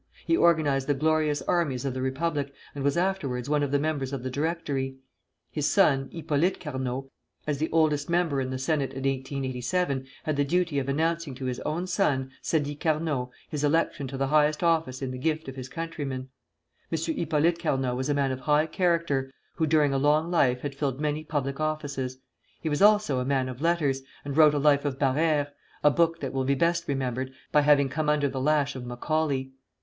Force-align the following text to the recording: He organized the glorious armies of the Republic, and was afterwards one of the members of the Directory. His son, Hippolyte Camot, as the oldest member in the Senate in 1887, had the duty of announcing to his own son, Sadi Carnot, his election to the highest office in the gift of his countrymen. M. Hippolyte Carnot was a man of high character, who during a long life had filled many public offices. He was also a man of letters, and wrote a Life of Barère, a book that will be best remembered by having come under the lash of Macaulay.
He 0.25 0.35
organized 0.35 0.87
the 0.87 0.95
glorious 0.95 1.43
armies 1.43 1.85
of 1.85 1.93
the 1.93 2.01
Republic, 2.01 2.51
and 2.73 2.83
was 2.83 2.97
afterwards 2.97 3.47
one 3.51 3.61
of 3.61 3.69
the 3.69 3.77
members 3.77 4.11
of 4.11 4.23
the 4.23 4.31
Directory. 4.31 4.95
His 5.51 5.67
son, 5.67 6.09
Hippolyte 6.11 6.59
Camot, 6.59 7.05
as 7.45 7.59
the 7.59 7.69
oldest 7.71 8.09
member 8.09 8.41
in 8.41 8.49
the 8.49 8.57
Senate 8.57 8.93
in 8.93 9.03
1887, 9.03 10.07
had 10.23 10.37
the 10.37 10.43
duty 10.43 10.79
of 10.79 10.89
announcing 10.89 11.35
to 11.35 11.45
his 11.45 11.59
own 11.59 11.85
son, 11.85 12.31
Sadi 12.41 12.73
Carnot, 12.75 13.29
his 13.47 13.63
election 13.63 14.07
to 14.07 14.17
the 14.17 14.29
highest 14.29 14.63
office 14.63 15.03
in 15.03 15.11
the 15.11 15.19
gift 15.19 15.47
of 15.47 15.55
his 15.55 15.69
countrymen. 15.69 16.29
M. 16.91 16.97
Hippolyte 17.15 17.59
Carnot 17.59 17.95
was 17.95 18.09
a 18.09 18.15
man 18.15 18.31
of 18.31 18.39
high 18.39 18.65
character, 18.65 19.31
who 19.57 19.67
during 19.67 19.93
a 19.93 19.99
long 19.99 20.31
life 20.31 20.61
had 20.61 20.73
filled 20.73 20.99
many 20.99 21.23
public 21.23 21.59
offices. 21.59 22.17
He 22.59 22.69
was 22.69 22.81
also 22.81 23.19
a 23.19 23.23
man 23.25 23.47
of 23.47 23.61
letters, 23.61 24.01
and 24.25 24.35
wrote 24.35 24.55
a 24.55 24.57
Life 24.57 24.83
of 24.83 24.97
Barère, 24.97 25.49
a 25.83 25.91
book 25.91 26.21
that 26.21 26.33
will 26.33 26.43
be 26.43 26.55
best 26.55 26.87
remembered 26.87 27.31
by 27.51 27.61
having 27.61 27.87
come 27.87 28.09
under 28.09 28.27
the 28.27 28.41
lash 28.41 28.75
of 28.75 28.83
Macaulay. 28.83 29.51